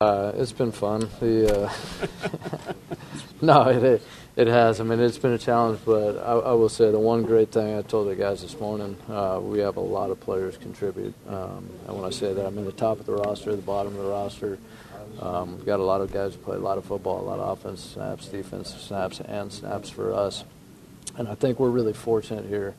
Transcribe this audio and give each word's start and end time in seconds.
Uh, 0.00 0.30
it's 0.36 0.52
been 0.52 0.70
fun. 0.70 1.10
The 1.18 1.64
uh, 1.64 2.72
no, 3.42 3.62
it 3.62 4.00
it 4.36 4.46
has. 4.46 4.80
I 4.80 4.84
mean, 4.84 5.00
it's 5.00 5.18
been 5.18 5.32
a 5.32 5.38
challenge, 5.38 5.80
but 5.84 6.18
I, 6.18 6.34
I, 6.34 6.52
will 6.52 6.68
say 6.68 6.92
the 6.92 7.00
one 7.00 7.24
great 7.24 7.50
thing 7.50 7.76
I 7.76 7.82
told 7.82 8.06
the 8.06 8.14
guys 8.14 8.42
this 8.42 8.60
morning: 8.60 8.96
uh, 9.08 9.40
we 9.42 9.58
have 9.58 9.76
a 9.76 9.80
lot 9.80 10.10
of 10.10 10.20
players 10.20 10.56
contribute. 10.56 11.14
Um, 11.26 11.68
and 11.88 11.96
when 11.96 12.04
I 12.04 12.10
say 12.10 12.32
that, 12.32 12.46
I 12.46 12.50
mean 12.50 12.64
the 12.64 12.70
top 12.70 13.00
of 13.00 13.06
the 13.06 13.14
roster, 13.14 13.56
the 13.56 13.60
bottom 13.60 13.96
of 13.96 14.04
the 14.04 14.08
roster. 14.08 14.58
Um, 15.20 15.56
we've 15.56 15.66
got 15.66 15.80
a 15.80 15.82
lot 15.82 16.00
of 16.00 16.12
guys 16.12 16.34
who 16.34 16.38
play 16.42 16.54
a 16.54 16.60
lot 16.60 16.78
of 16.78 16.84
football, 16.84 17.20
a 17.20 17.26
lot 17.26 17.40
of 17.40 17.58
offense 17.58 17.82
snaps, 17.82 18.28
defense 18.28 18.72
snaps, 18.72 19.18
and 19.18 19.52
snaps 19.52 19.90
for 19.90 20.14
us. 20.14 20.44
And 21.16 21.26
I 21.26 21.34
think 21.34 21.58
we're 21.58 21.70
really 21.70 21.92
fortunate 21.92 22.44
here 22.44 22.76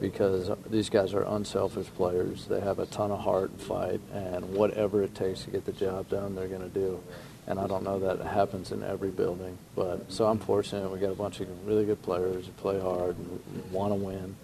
because 0.00 0.50
these 0.68 0.90
guys 0.90 1.14
are 1.14 1.22
unselfish 1.22 1.86
players. 1.86 2.46
They 2.46 2.60
have 2.60 2.78
a 2.78 2.86
ton 2.86 3.10
of 3.10 3.20
heart 3.20 3.50
and 3.50 3.60
fight, 3.60 4.00
and 4.12 4.54
whatever 4.54 5.02
it 5.02 5.14
takes 5.14 5.44
to 5.44 5.50
get 5.50 5.64
the 5.64 5.72
job 5.72 6.08
done, 6.08 6.34
they're 6.34 6.48
going 6.48 6.62
to 6.62 6.68
do. 6.68 7.02
And 7.46 7.60
I 7.60 7.66
don't 7.66 7.84
know 7.84 8.00
that 8.00 8.20
it 8.20 8.26
happens 8.26 8.72
in 8.72 8.82
every 8.82 9.10
building, 9.10 9.56
but 9.74 10.10
so 10.10 10.26
I'm 10.26 10.38
fortunate. 10.38 10.90
We 10.90 10.98
got 10.98 11.12
a 11.12 11.14
bunch 11.14 11.40
of 11.40 11.48
really 11.66 11.84
good 11.84 12.02
players 12.02 12.46
who 12.46 12.52
play 12.52 12.80
hard 12.80 13.16
and 13.16 13.70
want 13.70 13.92
to 13.92 13.96
win, 13.96 14.36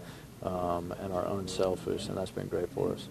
um, 0.43 0.95
and 1.01 1.13
are 1.13 1.27
unselfish, 1.27 2.07
and 2.07 2.17
that's 2.17 2.31
been 2.31 2.49
great 2.49 2.69
for 2.71 2.93
us. 2.93 3.09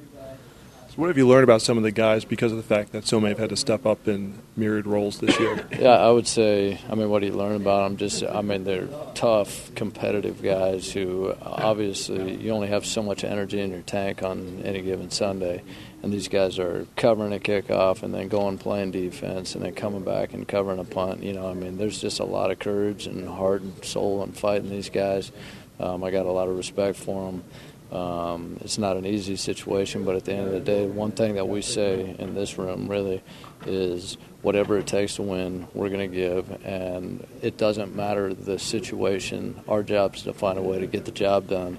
So 0.91 0.97
what 0.97 1.07
have 1.07 1.17
you 1.17 1.25
learned 1.25 1.45
about 1.45 1.61
some 1.61 1.77
of 1.77 1.83
the 1.83 1.91
guys 1.91 2.25
because 2.25 2.51
of 2.51 2.57
the 2.57 2.65
fact 2.65 2.91
that 2.91 3.07
so 3.07 3.17
many 3.17 3.31
have 3.31 3.39
had 3.39 3.49
to 3.51 3.55
step 3.55 3.85
up 3.85 4.09
in 4.09 4.33
myriad 4.57 4.85
roles 4.85 5.19
this 5.19 5.39
year? 5.39 5.65
yeah, 5.79 5.91
I 5.91 6.11
would 6.11 6.27
say, 6.27 6.81
I 6.89 6.95
mean, 6.95 7.09
what 7.09 7.19
do 7.19 7.27
you 7.27 7.33
learn 7.33 7.55
about 7.55 7.87
them? 7.87 7.95
Just, 7.95 8.25
I 8.25 8.41
mean, 8.41 8.65
they're 8.65 8.89
tough, 9.13 9.73
competitive 9.73 10.41
guys 10.41 10.91
who 10.91 11.33
obviously 11.41 12.35
you 12.35 12.51
only 12.51 12.67
have 12.67 12.85
so 12.85 13.01
much 13.01 13.23
energy 13.23 13.61
in 13.61 13.71
your 13.71 13.83
tank 13.83 14.21
on 14.21 14.63
any 14.65 14.81
given 14.81 15.09
Sunday. 15.09 15.63
And 16.03 16.11
these 16.11 16.27
guys 16.27 16.59
are 16.59 16.85
covering 16.97 17.31
a 17.31 17.39
kickoff 17.39 18.03
and 18.03 18.13
then 18.13 18.27
going 18.27 18.57
playing 18.57 18.91
defense 18.91 19.55
and 19.55 19.63
then 19.63 19.73
coming 19.73 20.03
back 20.03 20.33
and 20.33 20.45
covering 20.45 20.79
a 20.79 20.83
punt. 20.83 21.23
You 21.23 21.31
know, 21.31 21.47
I 21.47 21.53
mean, 21.53 21.77
there's 21.77 22.01
just 22.01 22.19
a 22.19 22.25
lot 22.25 22.51
of 22.51 22.59
courage 22.59 23.07
and 23.07 23.29
heart 23.29 23.61
and 23.61 23.85
soul 23.85 24.23
and 24.23 24.37
fight 24.37 24.59
in 24.59 24.70
these 24.70 24.89
guys. 24.89 25.31
Um, 25.79 26.03
I 26.03 26.11
got 26.11 26.26
a 26.26 26.31
lot 26.31 26.49
of 26.49 26.57
respect 26.57 26.98
for 26.98 27.31
them. 27.31 27.43
Um, 27.91 28.57
it's 28.61 28.77
not 28.77 28.95
an 28.95 29.05
easy 29.05 29.35
situation, 29.35 30.05
but 30.05 30.15
at 30.15 30.23
the 30.23 30.34
end 30.34 30.47
of 30.47 30.53
the 30.53 30.61
day, 30.61 30.85
one 30.85 31.11
thing 31.11 31.35
that 31.35 31.47
we 31.47 31.61
say 31.61 32.15
in 32.17 32.33
this 32.33 32.57
room 32.57 32.87
really 32.87 33.21
is 33.65 34.17
whatever 34.41 34.77
it 34.77 34.87
takes 34.87 35.15
to 35.15 35.23
win, 35.23 35.67
we're 35.73 35.89
going 35.89 36.09
to 36.09 36.15
give, 36.15 36.49
and 36.65 37.27
it 37.41 37.57
doesn't 37.57 37.93
matter 37.93 38.33
the 38.33 38.57
situation. 38.57 39.61
Our 39.67 39.83
job 39.83 40.15
is 40.15 40.23
to 40.23 40.33
find 40.33 40.57
a 40.57 40.61
way 40.61 40.79
to 40.79 40.87
get 40.87 41.03
the 41.03 41.11
job 41.11 41.48
done, 41.48 41.77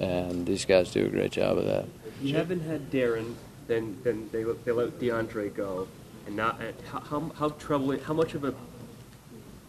and 0.00 0.46
these 0.46 0.66
guys 0.66 0.90
do 0.90 1.06
a 1.06 1.08
great 1.08 1.32
job 1.32 1.56
of 1.56 1.64
that. 1.64 1.86
You 2.20 2.36
haven't 2.36 2.60
had 2.60 2.90
Darren, 2.90 3.34
then 3.66 3.98
then 4.04 4.28
they 4.32 4.42
they 4.42 4.72
let 4.72 4.98
DeAndre 5.00 5.54
go, 5.54 5.88
and 6.26 6.36
not 6.36 6.60
how 6.92 7.00
how, 7.00 7.32
how 7.36 7.48
troubling, 7.50 8.00
how 8.00 8.12
much 8.12 8.34
of 8.34 8.44
a 8.44 8.54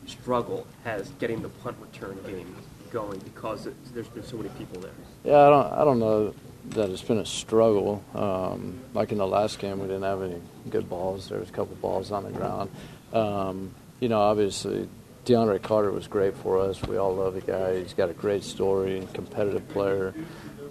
struggle 0.08 0.68
has 0.84 1.10
getting 1.20 1.42
the 1.42 1.50
punt 1.50 1.78
return 1.82 2.20
game 2.28 2.54
going 2.92 3.20
because 3.20 3.68
there's 3.94 4.08
been 4.08 4.24
so 4.24 4.38
many 4.38 4.50
people 4.50 4.82
there. 4.82 4.92
Yeah, 5.24 5.48
I 5.48 5.50
don't, 5.50 5.74
I 5.74 5.84
don't 5.84 6.00
know 6.00 6.34
that 6.70 6.90
it's 6.90 7.02
been 7.02 7.20
a 7.20 7.26
struggle. 7.26 8.04
Um, 8.14 8.80
like 8.94 9.12
in 9.12 9.18
the 9.18 9.28
last 9.28 9.60
game, 9.60 9.80
we 9.80 9.88
didn't 9.88 10.04
have 10.04 10.22
any 10.22 10.42
good 10.70 10.90
balls. 10.90 11.30
There 11.30 11.40
was 11.40 11.50
a 11.50 11.54
couple 11.54 11.76
balls 11.76 12.12
on 12.12 12.24
the 12.24 12.32
ground. 12.32 12.72
Um, 13.14 13.72
you 14.00 14.10
know, 14.10 14.20
obviously, 14.20 14.90
DeAndre 15.26 15.62
Carter 15.62 15.92
was 15.92 16.08
great 16.08 16.36
for 16.38 16.60
us. 16.60 16.82
We 16.84 16.98
all 16.98 17.16
love 17.16 17.34
the 17.34 17.42
guy. 17.42 17.80
He's 17.80 17.94
got 17.94 18.10
a 18.10 18.14
great 18.14 18.44
story, 18.44 18.98
and 19.00 19.14
competitive 19.14 19.68
player, 19.70 20.14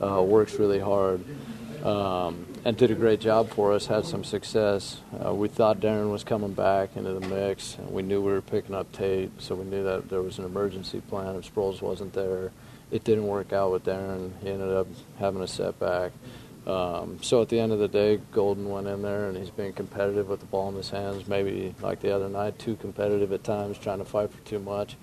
uh, 0.02 0.22
works 0.22 0.54
really 0.54 0.80
hard, 0.80 1.24
um, 1.84 2.46
and 2.64 2.76
did 2.76 2.90
a 2.90 2.94
great 2.94 3.20
job 3.20 3.50
for 3.50 3.72
us. 3.72 3.86
Had 3.86 4.06
some 4.06 4.24
success. 4.24 5.00
Uh, 5.24 5.34
we 5.34 5.48
thought 5.48 5.80
Darren 5.80 6.10
was 6.10 6.24
coming 6.24 6.52
back 6.52 6.96
into 6.96 7.12
the 7.12 7.28
mix. 7.28 7.76
We 7.88 8.02
knew 8.02 8.20
we 8.20 8.32
were 8.32 8.40
picking 8.40 8.74
up 8.74 8.90
Tate, 8.92 9.30
so 9.38 9.54
we 9.54 9.64
knew 9.64 9.84
that 9.84 10.08
there 10.08 10.22
was 10.22 10.38
an 10.38 10.44
emergency 10.44 11.00
plan 11.02 11.36
if 11.36 11.54
Sproles 11.54 11.82
wasn't 11.82 12.12
there 12.14 12.50
it 12.94 13.02
didn't 13.02 13.26
work 13.26 13.52
out 13.52 13.72
with 13.72 13.84
Darren. 13.84 14.30
He 14.40 14.50
ended 14.50 14.70
up 14.70 14.86
having 15.18 15.42
a 15.42 15.48
setback. 15.48 16.12
Um, 16.64 17.18
so 17.22 17.42
at 17.42 17.48
the 17.48 17.58
end 17.58 17.72
of 17.72 17.80
the 17.80 17.88
day, 17.88 18.20
Golden 18.30 18.70
went 18.70 18.86
in 18.86 19.02
there 19.02 19.28
and 19.28 19.36
he's 19.36 19.50
being 19.50 19.72
competitive 19.72 20.28
with 20.28 20.38
the 20.38 20.46
ball 20.46 20.68
in 20.68 20.76
his 20.76 20.90
hands. 20.90 21.26
Maybe 21.26 21.74
like 21.80 22.00
the 22.00 22.14
other 22.14 22.28
night, 22.28 22.58
too 22.58 22.76
competitive 22.76 23.32
at 23.32 23.42
times, 23.42 23.78
trying 23.78 23.98
to 23.98 24.04
fight 24.04 24.30
for 24.30 24.40
too 24.46 24.60
much. 24.60 24.96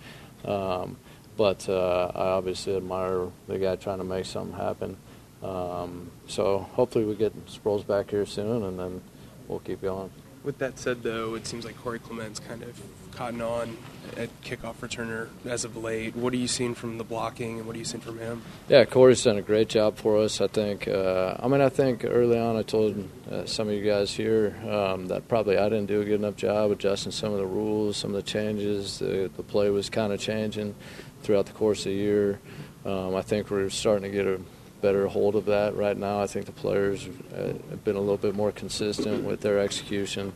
Um, 0.46 0.96
but 1.36 1.68
uh, 1.68 2.12
I 2.16 2.28
obviously 2.30 2.78
admire 2.78 3.28
the 3.48 3.60
guy 3.60 3.76
trying 3.76 4.00
to 4.00 4.06
make 4.06 4.26
something 4.26 4.58
happen. 4.58 4.96
Um, 5.44 6.12
so 6.28 6.60
hopefully 6.74 7.06
we 7.06 7.16
get 7.16 7.34
Sproles 7.48 7.86
back 7.86 8.12
here 8.12 8.26
soon, 8.26 8.64
and 8.64 8.80
then 8.80 9.02
we'll 9.48 9.60
keep 9.60 9.82
going. 9.82 10.12
With 10.44 10.58
that 10.58 10.80
said, 10.80 11.04
though, 11.04 11.36
it 11.36 11.46
seems 11.46 11.66
like 11.66 11.78
Corey 11.78 12.00
Clement's 12.00 12.40
kind 12.40 12.64
of 12.64 12.82
cotton 13.12 13.42
on 13.42 13.78
at 14.18 14.30
kickoff 14.42 14.78
returner 14.78 15.28
as 15.46 15.66
of 15.66 15.78
late. 15.78 16.16
What 16.16 16.34
are 16.34 16.38
you 16.38 16.48
seeing 16.48 16.74
from 16.74 16.98
the 16.98 17.04
blocking, 17.04 17.60
and 17.60 17.68
what 17.68 17.76
are 17.76 17.80
you 17.80 17.86
seeing 17.86 18.02
from 18.02 18.18
him? 18.18 18.42
Yeah, 18.68 18.86
Corey's 18.86 19.24
done 19.24 19.38
a 19.38 19.44
great 19.44 19.70
job 19.70 19.98
for 19.98 20.18
us. 20.18 20.42
I 20.42 20.48
think. 20.48 20.88
Uh, 20.88 21.36
I 21.40 21.48
mean, 21.48 21.62
I 21.62 21.70
think 21.70 22.04
early 22.06 22.40
on 22.40 22.56
I 22.56 22.64
told 22.64 23.08
uh, 23.30 23.46
some 23.46 23.68
of 23.68 23.76
you 23.76 23.84
guys 23.84 24.14
here 24.14 24.56
um, 24.68 25.08
that 25.08 25.28
probably 25.28 25.58
I 25.58 25.70
didn't 25.70 25.88
do 25.88 26.02
a 26.02 26.06
good 26.06 26.20
enough 26.20 26.38
job 26.38 26.72
adjusting 26.72 27.12
some 27.12 27.34
of 27.34 27.38
the 27.38 27.46
rules, 27.46 27.98
some 27.98 28.10
of 28.10 28.16
the 28.16 28.28
changes. 28.28 28.98
The, 28.98 29.30
the 29.38 29.44
play 29.44 29.70
was 29.70 29.92
kind 29.92 30.12
of 30.12 30.20
changing 30.20 30.74
throughout 31.22 31.46
the 31.46 31.54
course 31.54 31.80
of 31.80 31.92
the 31.92 31.98
year. 31.98 32.40
Um, 32.84 33.16
I 33.16 33.22
think 33.22 33.52
we're 33.52 33.70
starting 33.70 34.12
to 34.12 34.18
get 34.18 34.26
a 34.26 34.42
better 34.82 35.08
hold 35.08 35.36
of 35.36 35.46
that 35.46 35.76
right 35.76 35.98
now. 35.98 36.22
I 36.22 36.28
think 36.28 36.46
the 36.46 36.52
players 36.52 37.08
have 37.36 37.84
been 37.84 37.96
a 37.96 38.00
little 38.00 38.18
bit 38.18 38.36
more 38.36 38.52
consistent 38.52 39.24
with 39.24 39.42
their 39.42 39.60
execution. 39.60 40.34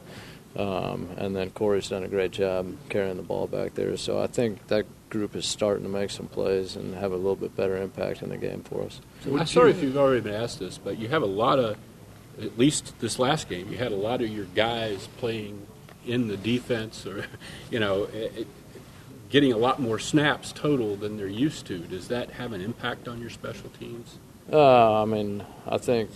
Um, 0.56 1.10
and 1.18 1.36
then 1.36 1.50
Corey's 1.50 1.90
done 1.90 2.04
a 2.04 2.08
great 2.08 2.32
job 2.32 2.74
carrying 2.90 3.18
the 3.18 3.24
ball 3.24 3.48
back 3.48 3.74
there. 3.74 3.98
So 3.98 4.22
I 4.22 4.28
think 4.28 4.68
that 4.68 4.86
group 5.10 5.36
is 5.36 5.46
starting 5.46 5.84
to 5.84 5.90
make 5.90 6.10
some 6.10 6.28
plays 6.28 6.76
and 6.76 6.96
have 6.96 7.12
a 7.12 7.18
little 7.18 7.36
bit 7.36 7.56
better 7.56 7.76
impact 7.78 8.22
in 8.22 8.30
the 8.30 8.38
game 8.38 8.62
for 8.64 8.84
us. 8.84 9.02
So 9.24 9.38
I'm 9.38 9.46
sorry 9.46 9.72
if 9.72 9.84
you've 9.84 9.98
already 9.98 10.22
been 10.22 10.34
asked 10.34 10.60
this, 10.60 10.78
but 10.78 10.98
you 10.98 11.10
have 11.10 11.24
a 11.24 11.28
lot 11.28 11.60
of, 11.60 11.78
at 12.42 12.58
least 12.58 12.98
this 13.00 13.20
last 13.20 13.50
game, 13.50 13.70
you 13.70 13.78
had 13.78 13.92
a 13.92 13.98
lot 13.98 14.22
of 14.22 14.30
your 14.30 14.46
guys 14.56 15.08
playing 15.18 15.66
in 16.06 16.28
the 16.28 16.38
defense 16.38 17.06
or, 17.06 17.26
you 17.72 17.80
know, 17.80 18.04
it, 18.14 18.48
getting 19.30 19.52
a 19.52 19.58
lot 19.58 19.82
more 19.82 20.00
snaps 20.00 20.54
total 20.54 20.96
than 20.96 21.18
they're 21.18 21.28
used 21.28 21.66
to. 21.66 21.80
Does 21.80 22.08
that 22.08 22.32
have 22.32 22.54
an 22.54 22.62
impact 22.62 23.08
on 23.10 23.20
your 23.20 23.30
special 23.30 23.70
teams? 23.78 24.20
Uh, 24.52 25.02
I 25.02 25.06
mean, 25.06 25.44
I 25.68 25.78
think 25.80 26.12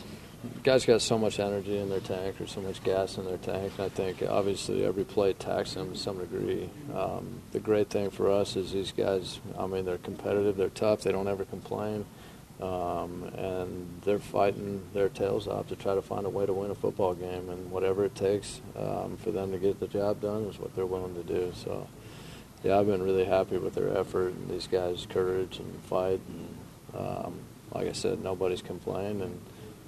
guys 0.64 0.86
got 0.86 1.02
so 1.02 1.18
much 1.18 1.40
energy 1.40 1.78
in 1.78 1.90
their 1.90 2.00
tank 2.00 2.40
or 2.40 2.48
so 2.48 2.62
much 2.62 2.84
gas 2.84 3.18
in 3.18 3.26
their 3.26 3.38
tank. 3.38 3.80
I 3.80 3.90
think 3.90 4.24
obviously 4.28 4.86
every 4.86 5.04
play 5.04 5.34
taxes 5.34 5.76
them 5.76 5.94
to 5.94 5.98
some 5.98 6.20
degree. 6.20 6.70
Um, 6.96 7.42
the 7.52 7.60
great 7.60 7.90
thing 7.90 8.12
for 8.12 8.32
us 8.32 8.56
is 8.56 8.72
these 8.72 8.92
guys. 8.92 9.40
I 9.58 9.66
mean, 9.66 9.86
they're 9.86 9.98
competitive, 9.98 10.58
they're 10.58 10.70
tough, 10.70 11.02
they 11.02 11.12
don't 11.12 11.28
ever 11.28 11.44
complain, 11.44 12.06
um, 12.62 13.24
and 13.36 14.02
they're 14.06 14.20
fighting 14.20 14.84
their 14.94 15.10
tails 15.10 15.48
off 15.48 15.68
to 15.70 15.76
try 15.76 15.96
to 15.96 16.02
find 16.02 16.26
a 16.26 16.30
way 16.30 16.46
to 16.46 16.54
win 16.54 16.70
a 16.70 16.76
football 16.76 17.16
game. 17.16 17.50
And 17.50 17.72
whatever 17.72 18.06
it 18.06 18.16
takes 18.16 18.62
um, 18.78 19.18
for 19.18 19.32
them 19.32 19.52
to 19.52 19.58
get 19.58 19.80
the 19.80 19.88
job 19.88 20.22
done 20.22 20.44
is 20.44 20.60
what 20.60 20.76
they're 20.76 20.86
willing 20.86 21.16
to 21.16 21.24
do. 21.24 21.52
So. 21.56 21.88
Yeah, 22.62 22.78
I've 22.78 22.88
been 22.88 23.02
really 23.02 23.24
happy 23.24 23.58
with 23.58 23.76
their 23.76 23.98
effort 23.98 24.34
and 24.34 24.50
these 24.50 24.68
guys' 24.68 25.08
courage 25.10 25.60
and 25.60 25.82
fight. 25.84 26.20
And, 26.28 26.58
um, 26.94 27.40
like 27.74 27.88
I 27.88 27.94
said, 27.94 28.24
nobody's 28.24 28.62
complained, 28.62 29.22
and 29.22 29.42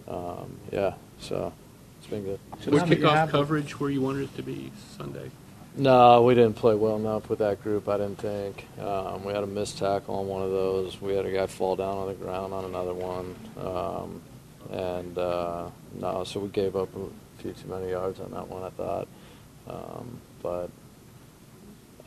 um, 0.08 0.58
yeah, 0.72 0.94
so 1.20 1.54
it's 2.00 2.08
been 2.08 2.24
good. 2.24 2.40
So 2.62 2.72
was 2.72 2.84
kickoff 2.84 3.30
coverage 3.30 3.80
where 3.80 3.90
you 3.90 4.02
wanted 4.02 4.24
it 4.24 4.36
to 4.36 4.44
be 4.44 4.72
Sunday? 4.98 5.32
No, 5.76 6.24
we 6.24 6.36
didn't 6.36 6.56
play 6.56 6.76
well 6.76 6.98
enough 6.98 7.30
with 7.30 7.40
that 7.40 7.64
group. 7.64 7.88
I 7.88 7.98
didn't 7.98 8.18
think 8.18 8.66
um, 8.80 9.24
we 9.24 9.32
had 9.32 9.44
a 9.44 9.48
missed 9.48 9.78
tackle 9.78 10.16
on 10.16 10.28
one 10.28 10.42
of 10.42 10.52
those. 10.52 11.00
We 11.00 11.16
had 11.16 11.26
a 11.26 11.32
guy 11.32 11.48
fall 11.48 11.78
down 11.78 11.98
on 11.98 12.08
the 12.08 12.14
ground 12.14 12.54
on 12.54 12.66
another 12.66 12.94
one, 12.94 13.36
um, 13.58 14.22
and 14.70 15.18
uh, 15.18 15.70
no, 16.00 16.24
so 16.26 16.42
we 16.42 16.50
gave 16.50 16.76
up 16.76 16.90
a 16.96 17.42
few 17.42 17.54
too 17.54 17.70
many 17.70 17.92
yards 17.92 18.20
on 18.20 18.32
that 18.32 18.48
one. 18.48 18.64
I 18.64 18.70
thought, 18.72 19.08
um, 19.70 20.20
but 20.44 20.70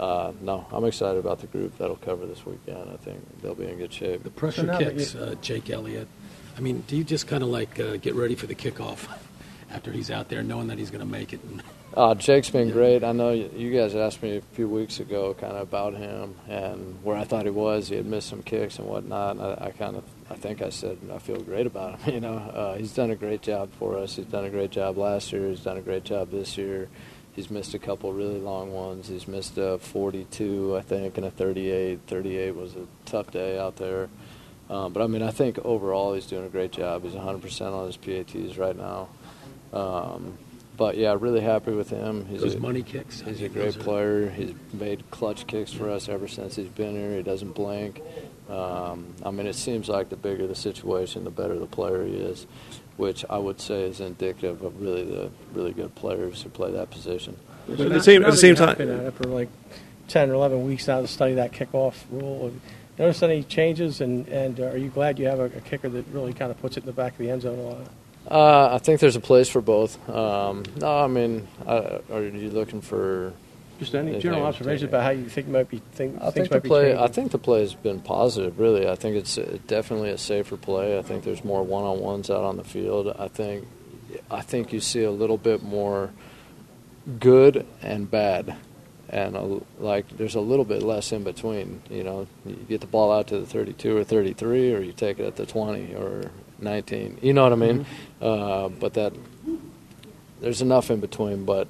uh, 0.05 0.33
no, 0.43 0.67
I'm 0.71 0.85
excited 0.85 1.19
about 1.19 1.41
the 1.41 1.47
group 1.47 1.79
that'll 1.79 1.97
cover 1.97 2.27
this 2.27 2.45
weekend. 2.45 2.91
I 2.91 2.97
think 2.97 3.41
they'll 3.41 3.55
be 3.55 3.67
in 3.67 3.79
good 3.79 3.93
shape. 3.93 4.23
The 4.23 4.31
pressure 4.31 4.67
so 4.67 4.79
kicks, 4.79 5.15
uh, 5.15 5.35
Jake 5.41 5.71
Elliott. 5.71 6.09
I 6.57 6.61
mean, 6.61 6.85
do 6.87 6.97
you 6.97 7.05
just 7.05 7.27
kind 7.27 7.43
of 7.43 7.49
like 7.49 7.81
uh, 7.81 7.97
get 7.97 8.15
ready 8.15 8.35
for 8.35 8.47
the 8.47 8.55
kickoff 8.55 9.09
after 9.71 9.91
he's 9.91 10.11
out 10.11 10.29
there, 10.29 10.43
knowing 10.43 10.69
that 10.69 10.79
he's 10.79 10.91
going 10.91 11.01
to 11.01 11.11
make 11.11 11.33
it? 11.33 11.41
Uh, 11.97 12.13
Jake's 12.13 12.51
been 12.51 12.67
yeah. 12.67 12.75
great. 12.75 13.05
I 13.05 13.13
know 13.13 13.31
you 13.31 13.73
guys 13.73 13.95
asked 13.95 14.21
me 14.21 14.39
a 14.39 14.41
few 14.41 14.69
weeks 14.69 14.99
ago 14.99 15.33
kind 15.35 15.53
of 15.53 15.63
about 15.63 15.95
him 15.95 16.35
and 16.49 16.99
where 17.05 17.17
I 17.17 17.23
thought 17.23 17.45
he 17.45 17.53
was. 17.53 17.89
He 17.89 17.95
had 17.95 18.05
missed 18.05 18.29
some 18.29 18.43
kicks 18.43 18.81
and 18.81 18.89
whatnot. 18.89 19.37
And 19.37 19.43
I, 19.43 19.67
I 19.67 19.71
kind 19.71 19.95
of, 19.95 20.03
I 20.29 20.35
think 20.35 20.61
I 20.61 20.71
said 20.71 20.99
I 21.13 21.19
feel 21.19 21.41
great 21.41 21.69
about 21.69 22.01
him. 22.01 22.15
You 22.15 22.21
know, 22.21 22.35
uh, 22.35 22.75
he's 22.75 22.93
done 22.93 23.13
a 23.13 23.15
great 23.15 23.43
job 23.43 23.71
for 23.79 23.97
us. 23.97 24.17
He's 24.17 24.27
done 24.27 24.45
a 24.45 24.51
great 24.51 24.73
job 24.73 24.99
last 24.99 25.33
year. 25.33 25.49
He's 25.49 25.61
done 25.61 25.77
a 25.77 25.83
great 25.83 26.03
job 26.03 26.33
this 26.33 26.59
year. 26.59 26.89
He's 27.35 27.51
missed 27.51 27.75
a 27.75 27.79
couple 27.79 28.13
really 28.13 28.39
long 28.39 28.73
ones. 28.73 29.09
He's 29.09 29.27
missed 29.27 29.59
a 29.59 29.79
42, 29.79 30.77
I 30.77 30.83
think, 30.83 31.17
and 31.17 31.27
a 31.27 31.31
38. 31.31 32.01
38 32.07 32.55
was 32.55 32.77
a 32.77 32.87
tough 33.07 33.31
day 33.33 33.59
out 33.59 33.77
there. 33.77 34.09
Um, 34.71 34.93
but 34.93 35.03
I 35.03 35.07
mean, 35.09 35.23
I 35.23 35.31
think 35.31 35.59
overall 35.59 36.15
he's 36.15 36.27
doing 36.27 36.47
a 36.47 36.49
great 36.49 36.73
job. 36.73 37.03
He's 37.03 37.13
100% 37.13 37.73
on 37.73 37.87
his 37.87 37.97
PATs 37.97 38.57
right 38.57 38.77
now. 38.77 39.09
Um, 39.73 40.39
but 40.77 40.97
yeah, 40.97 41.17
really 41.19 41.41
happy 41.41 41.73
with 41.73 41.91
him. 41.91 42.27
He's 42.27 42.41
Those 42.41 42.55
a, 42.55 42.61
money 42.61 42.83
kicks. 42.83 43.21
He's 43.21 43.43
a 43.43 43.49
great 43.49 43.79
player. 43.79 44.31
He's 44.31 44.55
made 44.73 45.09
clutch 45.11 45.47
kicks 45.47 45.73
for 45.73 45.91
us 45.91 46.09
ever 46.09 46.27
since 46.27 46.57
he's 46.57 46.69
been 46.69 46.95
here. 46.95 47.17
He 47.17 47.23
doesn't 47.23 47.53
blink. 47.53 48.01
Um, 48.49 49.15
I 49.25 49.31
mean, 49.31 49.47
it 49.47 49.55
seems 49.55 49.89
like 49.89 50.09
the 50.09 50.17
bigger 50.17 50.47
the 50.47 50.55
situation, 50.55 51.25
the 51.25 51.31
better 51.31 51.59
the 51.59 51.67
player 51.67 52.05
he 52.05 52.17
is, 52.17 52.47
which 52.97 53.25
I 53.29 53.39
would 53.39 53.61
say 53.61 53.83
is 53.83 54.01
indicative 54.01 54.63
of 54.63 54.81
really 54.81 55.05
the 55.05 55.31
really 55.53 55.73
good 55.73 55.95
players 55.95 56.43
who 56.43 56.49
play 56.49 56.71
that 56.73 56.91
position. 56.91 57.37
But 57.67 57.81
at 57.81 57.93
the 57.93 58.03
same 58.03 58.25
at 58.25 58.31
the 58.31 58.37
same 58.37 58.55
Now 58.55 58.67
that 58.67 58.79
you've 58.79 58.79
time, 58.79 58.89
been 58.89 59.01
at 59.01 59.07
it 59.07 59.15
for 59.15 59.25
like 59.25 59.49
10 60.09 60.31
or 60.31 60.35
11 60.35 60.67
weeks 60.67 60.87
now 60.87 61.01
to 61.01 61.09
study 61.09 61.35
that 61.35 61.53
kickoff 61.53 61.95
rule. 62.11 62.53
Notice 62.99 63.23
any 63.25 63.43
changes, 63.43 64.01
and, 64.01 64.29
and 64.29 64.61
are 64.61 64.77
you 64.77 64.89
glad 64.89 65.19
you 65.19 65.27
have 65.27 65.41
a, 65.41 65.47
a 65.47 65.61
kicker 65.61 65.89
that 65.89 66.07
really 66.13 66.33
kind 66.33 66.53
of 66.53 66.61
puts 66.61 66.77
it 66.77 66.85
in 66.85 66.87
the 66.87 66.93
back 66.93 67.13
of 67.13 67.19
the 67.19 67.31
end 67.31 67.43
zone 67.43 67.59
a 67.59 67.63
lot? 67.63 67.91
Uh, 68.31 68.75
I 68.75 68.79
think 68.79 69.01
there's 69.01 69.17
a 69.17 69.21
place 69.21 69.49
for 69.49 69.61
both. 69.61 70.09
Um, 70.09 70.63
no, 70.77 70.99
I 71.01 71.09
mean, 71.09 71.49
uh, 71.67 71.99
are 72.13 72.23
you 72.23 72.51
looking 72.51 72.81
for? 72.81 73.33
Just 73.85 73.95
any 73.95 74.19
general 74.19 74.45
observations 74.45 74.89
about 74.89 75.03
how 75.03 75.11
you 75.11 75.29
think 75.29 75.49
might 75.49 75.69
be 75.69 75.79
think, 75.93 76.21
I 76.21 76.31
think 76.31 76.49
the 76.49 76.61
play. 76.61 76.97
I 76.97 77.07
think 77.09 77.31
the 77.33 77.39
play 77.39 77.61
has 77.61 77.75
been 77.75 78.01
positive. 78.01 78.59
Really, 78.59 78.89
I 78.89 78.95
think 78.95 79.17
it's 79.17 79.37
uh, 79.39 79.59
definitely 79.67 80.11
a 80.11 80.19
safer 80.19 80.57
play. 80.57 80.99
I 80.99 81.03
think 81.03 81.25
there's 81.25 81.45
more 81.45 81.63
one-on-ones 81.63 82.31
out 82.31 82.45
on 82.45 82.57
the 82.57 82.65
field. 82.65 83.15
I 83.19 83.29
think, 83.29 83.67
I 84.31 84.41
think 84.41 84.73
you 84.73 84.81
see 84.81 85.03
a 85.03 85.11
little 85.11 85.39
bit 85.39 85.63
more 85.63 86.13
good 87.19 87.67
and 87.83 88.11
bad, 88.11 88.57
and 89.09 89.37
a, 89.37 89.61
like 89.79 90.09
there's 90.17 90.35
a 90.35 90.41
little 90.41 90.65
bit 90.65 90.83
less 90.83 91.13
in 91.13 91.25
between. 91.25 91.83
You 91.91 92.05
know, 92.05 92.27
you 92.47 92.55
get 92.69 92.81
the 92.81 92.87
ball 92.87 93.13
out 93.13 93.29
to 93.29 93.39
the 93.39 93.47
32 93.47 93.97
or 93.97 94.05
33, 94.05 94.75
or 94.75 94.81
you 94.81 94.93
take 94.93 95.19
it 95.19 95.27
at 95.27 95.37
the 95.37 95.47
20 95.47 95.95
or 95.95 96.31
19. 96.59 97.19
You 97.21 97.33
know 97.33 97.43
what 97.43 97.53
I 97.53 97.57
mean? 97.57 97.87
Uh, 98.21 98.69
but 98.69 98.95
that 98.95 99.13
there's 100.41 100.63
enough 100.63 100.91
in 100.91 101.01
between, 101.01 101.45
but 101.45 101.69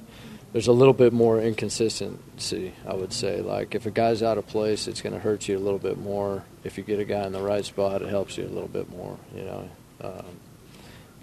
there's 0.55 0.67
a 0.67 0.71
little 0.71 0.93
bit 0.93 1.11
more 1.11 1.41
inconsistency, 1.41 2.71
I 2.87 2.93
would 2.93 3.11
say. 3.11 3.41
Like 3.41 3.75
if 3.75 3.85
a 3.85 3.91
guy's 3.91 4.23
out 4.23 4.37
of 4.37 4.47
place, 4.47 4.87
it's 4.87 5.01
going 5.01 5.11
to 5.11 5.19
hurt 5.19 5.49
you 5.49 5.57
a 5.57 5.59
little 5.59 5.79
bit 5.79 5.97
more. 5.97 6.45
If 6.63 6.77
you 6.77 6.83
get 6.85 6.97
a 6.97 7.03
guy 7.03 7.25
in 7.25 7.33
the 7.33 7.41
right 7.41 7.65
spot, 7.65 8.01
it 8.01 8.07
helps 8.07 8.37
you 8.37 8.45
a 8.45 8.47
little 8.47 8.69
bit 8.69 8.89
more. 8.89 9.17
You 9.35 9.43
know. 9.43 9.69
Um, 9.99 10.39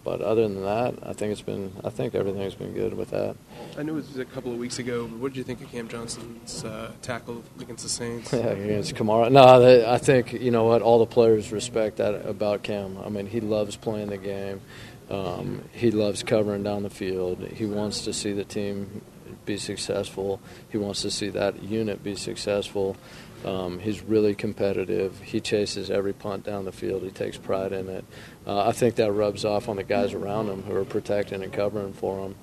but 0.05 0.20
other 0.20 0.43
than 0.43 0.62
that, 0.64 0.96
I 1.02 1.14
think 1.14 1.32
it's 1.32 1.40
been. 1.40 1.73
I 1.82 1.88
think 1.88 2.14
everything's 2.14 2.56
been 2.56 2.75
good 2.75 2.93
with 2.93 3.08
that. 3.12 3.34
I 3.79 3.82
know 3.82 3.94
it 3.94 3.96
was 3.96 4.19
a 4.19 4.26
couple 4.26 4.52
of 4.52 4.58
weeks 4.58 4.79
ago, 4.79 5.06
but 5.06 5.19
what 5.19 5.32
did 5.32 5.38
you 5.38 5.44
think 5.44 5.62
of 5.62 5.70
Cam 5.70 5.88
Johnston's 5.88 6.62
uh, 6.62 6.93
tackle 7.00 7.43
against 7.58 7.85
the 7.85 7.88
Saints? 7.88 8.35
Yeah, 8.35 8.38
against 8.50 8.94
Kamara. 8.96 9.32
No, 9.32 9.61
they, 9.61 9.90
I 9.90 9.96
think 9.96 10.35
you 10.35 10.50
know 10.50 10.64
what 10.64 10.82
all 10.82 10.99
the 10.99 11.06
players 11.06 11.52
respect 11.52 11.96
that 11.96 12.26
about 12.26 12.64
Cam. 12.64 12.99
I 12.99 13.08
mean, 13.08 13.25
he 13.28 13.40
loves 13.40 13.76
playing 13.76 14.11
the 14.11 14.19
game. 14.19 14.61
Um, 15.08 15.62
he 15.73 15.90
loves 15.90 16.23
covering 16.23 16.62
down 16.62 16.82
the 16.82 16.90
field. 16.90 17.43
He 17.46 17.64
wants 17.64 18.02
to 18.05 18.12
see 18.12 18.32
the 18.32 18.44
team 18.44 19.00
be 19.44 19.56
successful. 19.56 20.40
He 20.70 20.78
wants 20.78 21.02
to 21.02 21.10
see 21.10 21.28
that 21.30 21.62
unit 21.62 22.02
be 22.02 22.16
successful. 22.16 22.96
Um, 23.44 23.80
he's 23.80 24.02
really 24.02 24.34
competitive. 24.34 25.20
He 25.20 25.40
chases 25.40 25.90
every 25.90 26.12
punt 26.12 26.44
down 26.44 26.64
the 26.64 26.72
field. 26.72 27.02
He 27.02 27.10
takes 27.10 27.36
pride 27.36 27.72
in 27.72 27.88
it. 27.88 28.04
Uh, 28.46 28.68
I 28.68 28.72
think 28.72 28.94
that 28.96 29.10
rubs 29.12 29.44
off 29.44 29.68
on 29.68 29.76
the 29.76 29.82
guys 29.82 30.14
around 30.14 30.48
him 30.48 30.62
who 30.62 30.76
are 30.76 30.84
protecting 30.84 31.42
and 31.42 31.52
covering 31.52 31.92
for 31.92 32.26
him. 32.26 32.36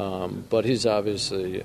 Um, 0.00 0.44
but 0.48 0.64
he's 0.64 0.86
obviously 0.86 1.64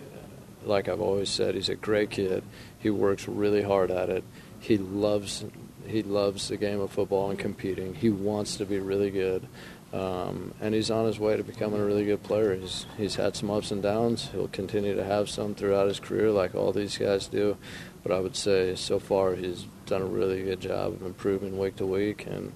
like 0.65 0.87
I've 0.87 1.01
always 1.01 1.29
said, 1.29 1.55
he's 1.55 1.69
a 1.69 1.75
great 1.75 2.09
kid. 2.09 2.43
He 2.79 2.89
works 2.89 3.27
really 3.27 3.61
hard 3.61 3.91
at 3.91 4.09
it. 4.09 4.23
He 4.59 4.77
loves 4.77 5.45
he 5.87 6.03
loves 6.03 6.49
the 6.49 6.57
game 6.57 6.79
of 6.81 6.91
football 6.91 7.31
and 7.31 7.39
competing. 7.39 7.95
He 7.95 8.11
wants 8.11 8.57
to 8.57 8.65
be 8.65 8.77
really 8.77 9.09
good, 9.09 9.47
um, 9.91 10.53
and 10.61 10.75
he's 10.75 10.91
on 10.91 11.05
his 11.05 11.19
way 11.19 11.35
to 11.35 11.43
becoming 11.43 11.81
a 11.81 11.85
really 11.85 12.05
good 12.05 12.21
player. 12.21 12.55
He's 12.55 12.85
he's 12.97 13.15
had 13.15 13.35
some 13.35 13.49
ups 13.49 13.71
and 13.71 13.81
downs. 13.81 14.29
He'll 14.31 14.47
continue 14.47 14.95
to 14.95 15.03
have 15.03 15.29
some 15.29 15.55
throughout 15.55 15.87
his 15.87 15.99
career, 15.99 16.29
like 16.31 16.53
all 16.53 16.71
these 16.71 16.97
guys 16.97 17.27
do. 17.27 17.57
But 18.03 18.11
I 18.11 18.19
would 18.19 18.35
say 18.35 18.75
so 18.75 18.99
far 18.99 19.35
he's 19.35 19.65
done 19.85 20.01
a 20.01 20.05
really 20.05 20.43
good 20.43 20.61
job 20.61 20.93
of 20.93 21.01
improving 21.01 21.57
week 21.57 21.77
to 21.77 21.85
week, 21.85 22.27
and 22.27 22.53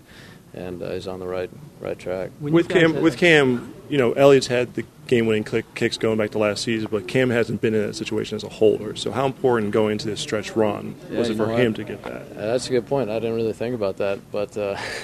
and 0.53 0.81
uh, 0.81 0.91
he's 0.91 1.07
on 1.07 1.19
the 1.19 1.27
right 1.27 1.49
right 1.79 1.97
track. 1.97 2.31
When 2.39 2.53
with 2.53 2.69
Cam, 2.69 3.01
with 3.01 3.17
Cam, 3.17 3.73
you 3.89 3.97
know, 3.97 4.13
Elliott's 4.13 4.47
had 4.47 4.73
the 4.75 4.85
game-winning 5.07 5.43
click, 5.43 5.65
kicks 5.75 5.97
going 5.97 6.17
back 6.17 6.31
to 6.31 6.37
last 6.37 6.63
season, 6.63 6.87
but 6.89 7.07
Cam 7.07 7.29
hasn't 7.29 7.59
been 7.59 7.73
in 7.73 7.85
that 7.85 7.93
situation 7.93 8.37
as 8.37 8.43
a 8.43 8.49
holder. 8.49 8.95
So, 8.95 9.11
how 9.11 9.25
important 9.25 9.71
going 9.71 9.93
into 9.93 10.07
this 10.07 10.21
stretch 10.21 10.55
run 10.55 10.95
Yeah, 11.09 11.19
was 11.19 11.29
it 11.29 11.35
for 11.35 11.51
him 11.51 11.73
what? 11.73 11.75
to 11.75 11.83
get 11.83 12.03
that? 12.03 12.21
Uh, 12.31 12.47
That's 12.47 12.67
a 12.67 12.71
good 12.71 12.87
point. 12.87 13.09
I 13.09 13.19
didn't 13.19 13.35
really 13.35 13.53
think 13.53 13.75
about 13.75 13.97
that, 13.97 14.19
but 14.31 14.57
uh, 14.57 14.77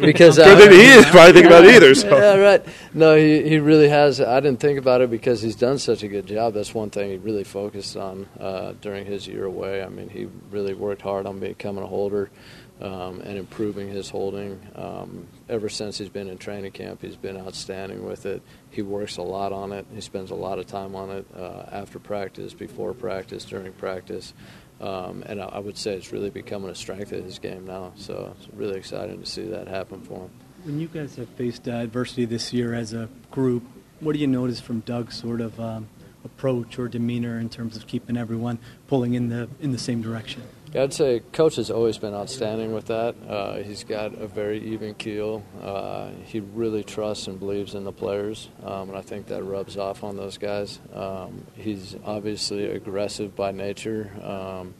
because 0.00 0.38
I, 0.38 0.44
Good 0.46 0.58
thing 0.58 0.70
he 0.70 0.86
didn't 0.86 1.10
probably 1.10 1.32
think 1.32 1.46
about 1.46 1.64
it 1.64 1.74
either. 1.74 1.94
So. 1.94 2.16
yeah, 2.16 2.36
right. 2.36 2.64
No, 2.94 3.16
he, 3.16 3.48
he 3.48 3.58
really 3.58 3.88
has. 3.88 4.20
I 4.20 4.40
didn't 4.40 4.60
think 4.60 4.78
about 4.78 5.00
it 5.02 5.10
because 5.10 5.42
he's 5.42 5.56
done 5.56 5.78
such 5.78 6.02
a 6.02 6.08
good 6.08 6.26
job. 6.26 6.54
That's 6.54 6.74
one 6.74 6.90
thing 6.90 7.10
he 7.10 7.16
really 7.18 7.44
focused 7.44 7.96
on 7.96 8.26
uh, 8.38 8.72
during 8.80 9.04
his 9.04 9.26
year 9.28 9.44
away. 9.44 9.82
I 9.82 9.88
mean, 9.88 10.08
he 10.08 10.28
really 10.50 10.74
worked 10.74 11.02
hard 11.02 11.26
on 11.26 11.38
becoming 11.38 11.84
a 11.84 11.86
holder 11.86 12.30
um, 12.80 13.20
and 13.20 13.36
improving 13.36 13.88
his 13.88 14.08
holding. 14.08 14.60
Um, 14.74 15.26
ever 15.48 15.68
since 15.68 15.98
he's 15.98 16.08
been 16.08 16.28
in 16.28 16.38
training 16.38 16.72
camp, 16.72 17.02
he's 17.02 17.16
been 17.16 17.36
outstanding 17.36 18.04
with 18.04 18.26
it. 18.26 18.42
He 18.70 18.82
works 18.82 19.16
a 19.18 19.22
lot 19.22 19.52
on 19.52 19.72
it. 19.72 19.86
He 19.94 20.00
spends 20.00 20.30
a 20.30 20.34
lot 20.34 20.58
of 20.58 20.66
time 20.66 20.94
on 20.94 21.10
it 21.10 21.26
uh, 21.36 21.66
after 21.70 21.98
practice, 21.98 22.54
before 22.54 22.94
practice, 22.94 23.44
during 23.44 23.72
practice. 23.72 24.32
Um, 24.80 25.22
and 25.26 25.42
I, 25.42 25.46
I 25.46 25.58
would 25.58 25.76
say 25.76 25.94
it's 25.94 26.10
really 26.10 26.30
becoming 26.30 26.70
a 26.70 26.74
strength 26.74 27.12
of 27.12 27.24
his 27.24 27.38
game 27.38 27.66
now. 27.66 27.92
So 27.96 28.34
it's 28.38 28.48
really 28.54 28.78
exciting 28.78 29.20
to 29.20 29.26
see 29.26 29.44
that 29.44 29.68
happen 29.68 30.00
for 30.00 30.20
him. 30.20 30.30
When 30.64 30.80
you 30.80 30.88
guys 30.88 31.16
have 31.16 31.28
faced 31.30 31.68
adversity 31.68 32.24
this 32.24 32.52
year 32.52 32.74
as 32.74 32.92
a 32.92 33.08
group, 33.30 33.62
what 34.00 34.14
do 34.14 34.18
you 34.18 34.26
notice 34.26 34.60
from 34.60 34.80
Doug's 34.80 35.16
sort 35.16 35.42
of 35.42 35.58
um, 35.60 35.88
approach 36.24 36.78
or 36.78 36.88
demeanor 36.88 37.38
in 37.38 37.50
terms 37.50 37.76
of 37.76 37.86
keeping 37.86 38.16
everyone 38.16 38.58
pulling 38.86 39.14
in 39.14 39.28
the 39.28 39.48
in 39.60 39.72
the 39.72 39.78
same 39.78 40.02
direction? 40.02 40.42
Yeah, 40.72 40.84
I'd 40.84 40.92
say 40.92 41.20
coach 41.32 41.56
has 41.56 41.68
always 41.68 41.98
been 41.98 42.14
outstanding 42.14 42.72
with 42.72 42.86
that. 42.86 43.16
Uh, 43.28 43.56
he's 43.56 43.82
got 43.82 44.14
a 44.14 44.28
very 44.28 44.72
even 44.72 44.94
keel. 44.94 45.42
Uh, 45.60 46.10
he 46.26 46.38
really 46.38 46.84
trusts 46.84 47.26
and 47.26 47.40
believes 47.40 47.74
in 47.74 47.82
the 47.82 47.90
players, 47.90 48.48
um, 48.62 48.90
and 48.90 48.96
I 48.96 49.00
think 49.00 49.26
that 49.26 49.42
rubs 49.42 49.76
off 49.76 50.04
on 50.04 50.16
those 50.16 50.38
guys. 50.38 50.78
Um, 50.94 51.44
he's 51.56 51.96
obviously 52.04 52.66
aggressive 52.70 53.34
by 53.34 53.50
nature, 53.50 54.12
um, 54.22 54.74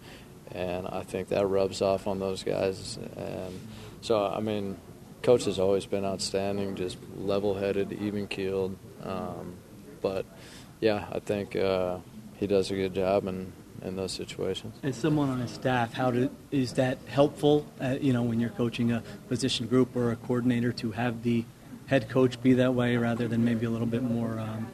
and 0.53 0.87
I 0.87 1.03
think 1.03 1.29
that 1.31 1.45
rubs 1.49 1.83
off 1.83 2.07
on 2.07 2.21
those 2.21 2.45
guys. 2.45 2.97
And 3.17 3.61
so, 4.01 4.25
I 4.25 4.39
mean, 4.39 4.77
coach 5.23 5.45
has 5.47 5.59
always 5.59 5.87
been 5.87 6.05
outstanding, 6.05 6.77
just 6.77 6.99
level-headed, 7.17 7.95
even 7.95 8.29
keeled. 8.29 8.77
Um, 9.03 9.55
but 10.01 10.25
yeah, 10.81 11.09
I 11.11 11.19
think 11.19 11.57
uh, 11.57 11.99
he 12.37 12.47
does 12.47 12.71
a 12.71 12.77
good 12.77 12.95
job 12.95 13.27
in, 13.27 13.53
in 13.83 13.97
those 13.97 14.13
situations. 14.13 14.75
As 14.83 14.97
someone 14.97 15.31
on 15.31 15.41
his 15.41 15.51
staff, 15.51 15.93
how 15.93 16.11
do, 16.11 16.31
is 16.51 16.75
that 16.75 16.99
helpful? 17.09 17.67
Uh, 17.81 17.97
you 18.01 18.13
know, 18.13 18.23
when 18.23 18.41
you're 18.41 18.51
coaching 18.51 18.93
a 18.93 19.03
position 19.29 19.67
group 19.67 19.97
or 19.97 20.13
a 20.13 20.17
coordinator, 20.17 20.73
to 20.73 20.91
have 20.93 21.23
the 21.23 21.45
head 21.87 22.09
coach 22.09 22.41
be 22.43 22.55
that 22.55 22.75
way 22.75 22.97
rather 22.97 23.27
than 23.27 23.45
maybe 23.45 23.67
a 23.67 23.71
little 23.71 23.87
bit 23.87 24.03
more, 24.03 24.39
um, 24.39 24.69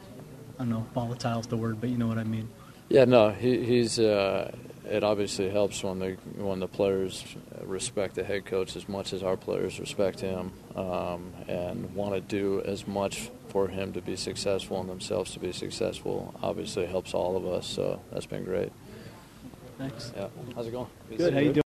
I 0.55 0.59
don't 0.59 0.69
know, 0.69 0.85
volatile 0.93 1.39
is 1.39 1.47
the 1.47 1.57
word, 1.57 1.81
but 1.81 1.89
you 1.89 1.97
know 1.97 2.07
what 2.07 2.17
I 2.17 2.23
mean. 2.23 2.49
Yeah, 2.89 3.05
no, 3.05 3.29
he, 3.29 3.63
he's. 3.63 3.99
Uh, 3.99 4.55
it 4.89 5.03
obviously 5.03 5.49
helps 5.49 5.83
when 5.83 5.99
the 5.99 6.11
when 6.37 6.61
the 6.61 6.67
players 6.67 7.25
respect 7.63 8.15
the 8.15 8.23
head 8.23 8.45
coach 8.45 8.75
as 8.77 8.87
much 8.87 9.11
as 9.11 9.23
our 9.23 9.35
players 9.35 9.79
respect 9.79 10.21
him, 10.21 10.53
um, 10.75 11.33
and 11.47 11.93
want 11.93 12.13
to 12.13 12.21
do 12.21 12.61
as 12.61 12.87
much 12.87 13.29
for 13.49 13.67
him 13.67 13.91
to 13.93 14.01
be 14.01 14.15
successful 14.15 14.79
and 14.79 14.89
themselves 14.89 15.31
to 15.33 15.39
be 15.39 15.51
successful. 15.51 16.33
Obviously, 16.41 16.85
helps 16.85 17.13
all 17.13 17.35
of 17.35 17.45
us. 17.45 17.67
So 17.67 18.01
that's 18.11 18.25
been 18.25 18.45
great. 18.45 18.71
Thanks. 19.77 20.11
Yeah, 20.15 20.27
how's 20.55 20.67
it 20.67 20.71
going? 20.71 20.87
Good. 21.15 21.33
How 21.33 21.39
you 21.39 21.53
doing? 21.53 21.63